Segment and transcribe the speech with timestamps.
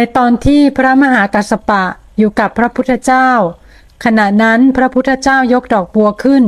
[0.00, 1.82] ในตอนที่พระมหากัสสปะ
[2.18, 3.30] อยู่กับพระพุทธเจ้า
[4.04, 6.44] ขณะนั้นพระพุทธเจ้ายกดอกบัวขึ้น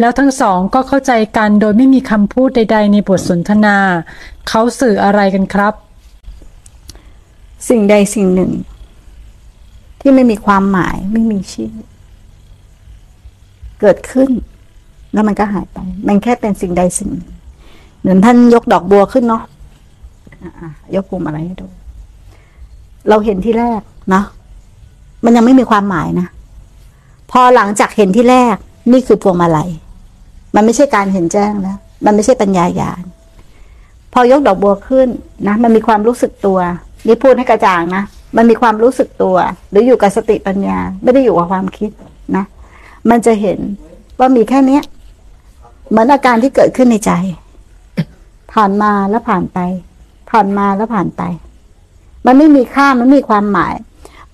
[0.00, 3.76] แล้วทั้งสองก็เข้าใจกันโดยไม่มีคำพูดใด ๆ ในบทสนทนา
[4.48, 5.74] เขาสื่ออะไรกันครับ
[7.68, 8.52] สิ่งใดสิ่งหนึ่ง
[10.00, 11.72] ที่ไม่มีความหมายไม่มีชื่อ
[13.80, 14.30] เกิดขึ้น
[15.12, 17.30] แล้วมันก็หายไป มันแค่เป็นสิ่งใดสิ่งหนึ่ง
[18.00, 19.42] เหมือนท่านยกดอกบัวขึ้นเนาะ
[20.94, 21.68] ยกปุ่มอะไรให้ดู
[23.08, 24.24] เราเห็นที่แรกเนาะ
[25.24, 26.26] มันยังไม่มีความหมายนะ
[27.30, 28.56] พอหลังจากเห็นที่แรก
[28.92, 29.70] นี่คือพวงมาลัย
[30.54, 33.02] มันไม่ใช่การเห็นแจ้งแล้ว มันไม่ใช่ปัญญายาณ
[34.12, 35.08] พอยกดอกบัวขึ้น
[35.48, 36.58] นะ มันมีความรู้สึกตัว
[37.06, 38.02] นี่พูดให้กระจ่างนะ
[38.36, 39.36] มันมีความรู้สึกตัว
[39.70, 41.90] หรืออยู่กับสติปัญญา ไม่ได้อยู่กับความคิด
[42.36, 42.44] นะ
[43.10, 43.58] มันจะเห็น
[44.18, 44.82] ว่ามีแค่เนี้ย
[45.88, 47.12] เหมือนอาการที่เกิดขึ้นในใจ
[48.52, 49.58] ผ่านมาแล้วผ่านไป
[50.30, 51.22] ผ่านมาแล้วผ่านไป
[52.26, 53.74] มันไม่มีค่ามันไม่มีความหมาย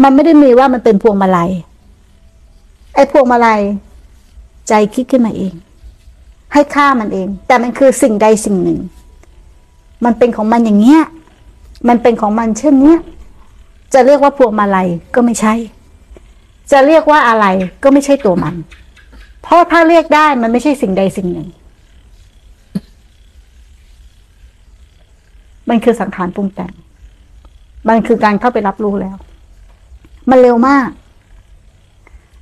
[0.02, 1.50] มันไม่ได้มีว่ามันเป็นพวงมาลัย
[2.94, 3.60] ไอ้พวงมาลัย
[4.68, 5.52] ใจคิดขึ้นมาเอง
[6.52, 8.80] ให้ค่ามันเอง แต่มันคือสิ่งใดสิ่งหนึ่ง
[10.04, 11.02] มันเป็นของมันอย่างเงี้ย
[11.88, 12.98] มันเป็นของมันเช่นเนี้ย
[13.94, 15.54] จะเรียกว่าพวงมาลัยก็ไม่ใช่
[16.72, 17.46] จะเรียกว่าอะไร
[17.82, 18.54] ก็ไม่ใช่ตัวมัน
[19.42, 21.48] เพราะถ้าเรียกได้มันไม่ใช่สิ่งใดสิ่งหนึ่ง
[25.68, 26.72] มันคือสังขารปรุงแต่ง
[27.88, 29.16] มันคือการเข้าไปรับรู้แล้ว
[30.30, 30.88] มันเร็วมาก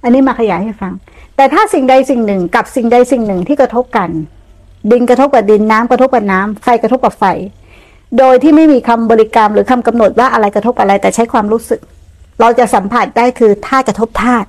[0.02, 0.92] อันนี้มาขยายให้ฟัง
[1.36, 4.10] แต่ถ้าสิ่งใดสิ่งหนึ่งกับสิ่งใดสิ่งหนึ่งที่กระทบกัน
[4.92, 7.24] ดินกระทบกับดินน้ำกระทบกับน้ำไฟกระทบกับไฟ
[8.18, 11.80] โดยที่ไม่มีคำบริกรรมหรือคำกำหนดว่าอะไรกระทบอะไร แต่ใช้ความรู้สึก
[12.40, 14.48] เราจะสัมผัสได้คือธาตุกระทบธาตุ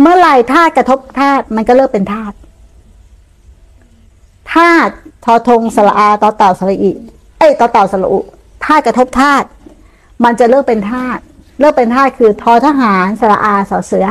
[0.00, 2.36] เมื่อไหร่ธาตุกระทบธาตุมันก็เลิกเป็นธาตุ
[4.54, 4.92] ธาตุ
[5.24, 6.90] ทอทงสระอาต่อเต่าสระอี
[7.38, 8.18] เอ้ยต่อเต่าสระอุ
[8.64, 9.46] ธาตุกระทบธาตุ
[10.24, 11.22] มันจะเลิกเป็นธาตุ
[11.60, 14.06] เลิกเป็นธาตุคือทอทหารสระอาสอเสือ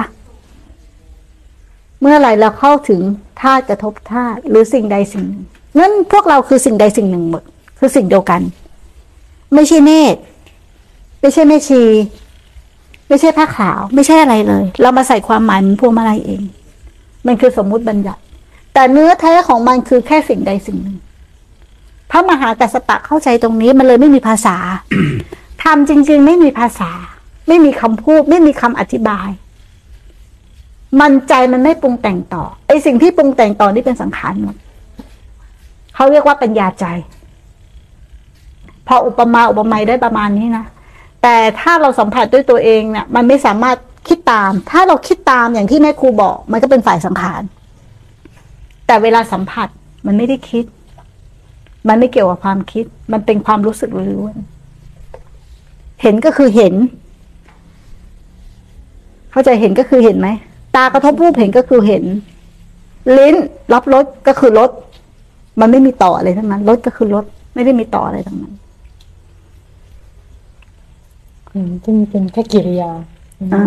[2.01, 3.01] เมื่อไหร่เราเข้าถึง
[3.41, 5.43] ธาตุกระทบธาตุหรือสิ่งใดสิ่งหนึ่ง
[5.79, 7.43] งั้นพวกเราคือสิ่งใดสิ่งหนึ่งหมด
[7.79, 8.41] คือสิ่งเดียวกัน
[9.53, 10.19] ไม่ใช่เนตร
[11.21, 11.83] ไม่ใช่แม่ชี
[13.07, 16.41] ไม่ใช่ผ้าขาว ไม่ใช่อะไรเลย เรามาใส่ความหมายมันพวงมาลัยเอง
[17.27, 18.21] มันคือสมมุติบัญญัติ
[18.73, 20.97] แต่เนื้อแท้ของมันคือแค่สิ่งใดสิ่งหนึ่ง
[22.11, 24.55] พระมหากัสสปะเข้าใจตรงนี้มันเลยไม่มีภาษา
[25.73, 26.91] ทำจริง ๆ ไม่มีภาษา
[27.47, 29.29] ไม่มีคำพูด ไม่มีคำอธิบาย
[30.99, 34.55] มันใจมันไม่ปรุงแต่งต่อไอสิ่งที่ปรุงแต่งต่อนี่เป็นสังขารหมด
[35.95, 36.85] เขาเรียกว่าปัญญาใจ
[38.87, 40.65] พออุปมาอุปไมยได้ประมาณนี้นะ
[41.23, 43.77] แต่ถ้าเราสัมผัสด้วยตัวเองเนี่ยมันไม่สามารถ
[44.07, 47.41] คิดตาม ถ้าเราคิดตามอย่างที่แม่ครูบอก มันก็เป็นฝ่ายสังขาร
[48.87, 49.67] แต่เวลาสัมผัส
[50.05, 50.65] มันไม่ได้คิด
[51.87, 54.60] มันไม่เกี่ยวกับความคิด มันเป็นความรู้สึกล้วนๆ
[56.01, 56.73] เห็นก็คือเห็น
[59.31, 60.29] เข้าใจเห็นก็คือเห็นไหม
[60.75, 62.03] ตากระทบรูปเห็นก็คือเห็น
[63.17, 63.35] ลิ้น
[63.73, 64.69] รับรสก็คือรส
[65.59, 67.25] มันไม่มีต่ออะไรทั้งนั้นรสก็คือรส
[67.55, 68.53] ไม่ได้มีต่ออะไรทั้งนั้น
[71.53, 72.91] อืมซึ่งเป็นแค่กิริยา
[73.53, 73.63] อ่า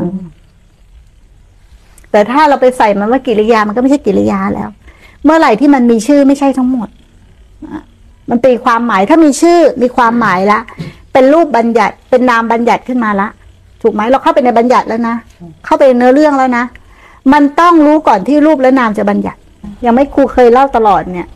[2.10, 4.68] แต่ถ้าเราไปใส่มันว่ากิริยามันก็ไม่ใช่กิริยาแล้ว
[5.24, 6.88] เมื่อไหร่ที่มันมีชื่อไม่ใช่ทั้งหมด
[7.64, 7.82] อะ
[8.30, 10.60] มันตีความหมายถ้ามีชื่อมีความหมายละ
[11.14, 13.28] เป็นรูปบัญญัติเป็นนามบัญญัติขึ้นมาละ
[13.82, 15.16] ถูกไหมเราเข้าไปในบัญญัติแล้วนะ
[15.64, 16.64] เข้าไปในเนื้อเรื่องแล้วนะ
[17.32, 19.38] มันต้องรู้ก่อนที่รูปและนามจะบัญญัติ
[19.84, 21.28] ยังไม่ครูเคยเล่าตลอดเนี่ย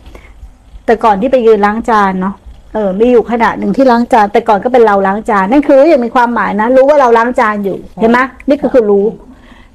[0.86, 2.34] แต่ก่อนที่ไปยืนล้างจานเนาะ
[2.74, 8.18] เออมีอยู่ขณะหนึ่งที่ล้างจาน แต่ก่อนก็เป็นเราล้างจานนั่นคือยังมีความหมายนะ รู้ว่าเราล้างจานอยู่เห็นไหม
[8.48, 9.06] นี่ก็คือรู้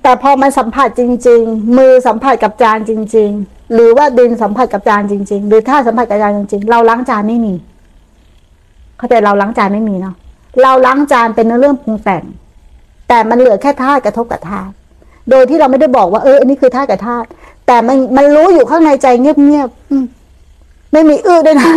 [0.04, 7.54] แต่พอมันสัมผัสจริง ๆ มือสัมผัสกับจานจริง ๆ หรือว่าดินสัมผัสกับจานจริง ๆ หรือถ้าสัมผัสกับจานจริง ๆ เราล้างจานไม่มี
[9.04, 10.16] เข้าใจเราล้างจานไม่มีเนาะ
[10.62, 12.24] เราล้างจานเป็นเรื่องปรุงแต่ง
[13.08, 14.74] แต่มันเหลือแค่ธาตุกระทบกับธาตุ
[15.30, 17.28] โดยที่เราไม่ได้บอกว่าเอออันนี้คือธาตุกับธาตุ
[17.68, 21.72] แต่มันมันรู้อยู่ข้างในใจเงียบๆไม่มีอื้อด้วยนะ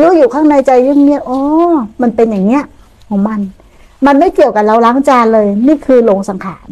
[0.00, 1.40] รู้อยู่ข้างในใจเงียบๆอ๋อ
[2.02, 2.64] มันเป็นอย่างเงี้ย
[3.08, 3.40] ของมัน
[4.06, 6.66] มันไม่เกี่ยวกับเราล้างจานเลย นี่คือหลงสังขาร